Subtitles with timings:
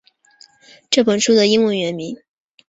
[0.89, 2.17] 这本书的英文原名